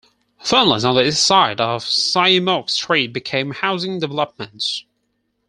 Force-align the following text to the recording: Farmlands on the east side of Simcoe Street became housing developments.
Farmlands 0.39 0.83
on 0.83 0.95
the 0.95 1.05
east 1.05 1.23
side 1.23 1.61
of 1.61 1.83
Simcoe 1.83 2.65
Street 2.65 3.13
became 3.13 3.51
housing 3.51 3.99
developments. 3.99 4.83